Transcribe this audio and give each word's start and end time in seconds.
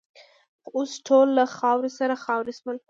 خو 0.65 0.69
اوس 0.77 0.91
ټول 1.07 1.27
له 1.37 1.45
خاورو 1.57 1.89
سره 1.97 2.13
خاوروې 2.23 2.53
شول. 2.59 2.77